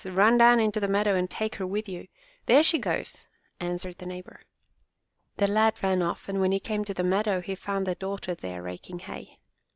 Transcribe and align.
Run 0.03 0.39
down 0.39 0.59
into 0.59 0.79
the 0.79 0.87
meadow 0.87 1.13
and 1.13 1.29
take 1.29 1.57
her 1.57 1.67
with 1.67 1.87
you. 1.87 2.07
There 2.47 2.63
she 2.63 2.79
goes!" 2.79 3.27
answered 3.59 3.99
the 3.99 4.07
neighbor. 4.07 4.41
The 5.37 5.45
lad 5.47 5.75
ran 5.83 6.01
off 6.01 6.27
and 6.27 6.41
when 6.41 6.51
he 6.51 6.59
came 6.59 6.83
to 6.85 6.93
the 6.95 7.03
meadow 7.03 7.39
he 7.39 7.53
found 7.53 7.85
the 7.85 7.93
daughter 7.93 8.33
there 8.33 8.63
raking 8.63 8.97
hay. 8.97 9.37